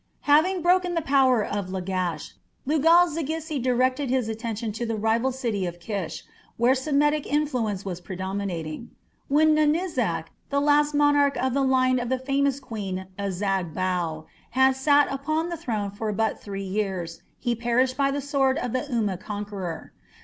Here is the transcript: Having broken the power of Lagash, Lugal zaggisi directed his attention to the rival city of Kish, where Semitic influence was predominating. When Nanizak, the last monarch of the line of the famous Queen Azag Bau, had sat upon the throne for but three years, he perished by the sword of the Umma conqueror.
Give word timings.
Having 0.21 0.63
broken 0.63 0.95
the 0.95 1.03
power 1.03 1.45
of 1.45 1.67
Lagash, 1.69 2.31
Lugal 2.65 3.05
zaggisi 3.07 3.61
directed 3.61 4.09
his 4.09 4.27
attention 4.27 4.71
to 4.71 4.83
the 4.83 4.95
rival 4.95 5.31
city 5.31 5.67
of 5.67 5.79
Kish, 5.79 6.23
where 6.57 6.73
Semitic 6.73 7.27
influence 7.31 7.85
was 7.85 8.01
predominating. 8.01 8.89
When 9.27 9.53
Nanizak, 9.53 10.31
the 10.49 10.59
last 10.59 10.95
monarch 10.95 11.37
of 11.37 11.53
the 11.53 11.61
line 11.61 11.99
of 11.99 12.09
the 12.09 12.17
famous 12.17 12.59
Queen 12.59 13.05
Azag 13.19 13.75
Bau, 13.75 14.25
had 14.57 14.75
sat 14.75 15.07
upon 15.11 15.49
the 15.49 15.55
throne 15.57 15.91
for 15.91 16.11
but 16.11 16.41
three 16.41 16.65
years, 16.65 17.21
he 17.37 17.53
perished 17.53 17.95
by 17.95 18.09
the 18.09 18.21
sword 18.21 18.57
of 18.57 18.73
the 18.73 18.81
Umma 18.81 19.19
conqueror. 19.19 19.93